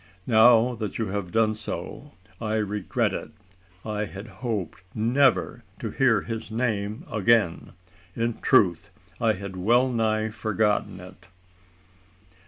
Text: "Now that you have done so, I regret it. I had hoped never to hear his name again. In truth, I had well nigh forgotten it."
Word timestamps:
"Now 0.25 0.73
that 0.77 0.97
you 0.97 1.09
have 1.09 1.31
done 1.31 1.53
so, 1.53 2.13
I 2.41 2.55
regret 2.55 3.13
it. 3.13 3.29
I 3.85 4.05
had 4.05 4.25
hoped 4.41 4.81
never 4.95 5.63
to 5.77 5.91
hear 5.91 6.21
his 6.21 6.49
name 6.49 7.05
again. 7.11 7.73
In 8.15 8.39
truth, 8.41 8.89
I 9.19 9.33
had 9.33 9.55
well 9.55 9.89
nigh 9.91 10.31
forgotten 10.31 10.99
it." 10.99 11.27